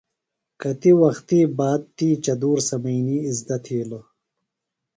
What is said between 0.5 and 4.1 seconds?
کتی وختیۡ باد تی چدُور سمئینی اِزدہ تِھیلوۡ۔